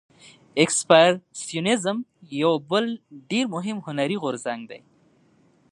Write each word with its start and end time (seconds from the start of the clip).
اکسپرسیونیزم 0.63 1.97
یو 2.41 2.51
بل 2.69 2.85
ډیر 3.29 3.45
مهم 3.55 3.77
هنري 3.85 4.17
غورځنګ 4.23 4.61
دی. 4.71 4.81